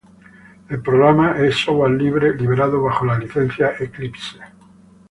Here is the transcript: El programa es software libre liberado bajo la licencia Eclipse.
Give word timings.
El 0.67 0.81
programa 0.81 1.39
es 1.39 1.57
software 1.57 1.91
libre 1.91 2.33
liberado 2.33 2.81
bajo 2.81 3.05
la 3.05 3.19
licencia 3.19 3.73
Eclipse. 3.79 4.39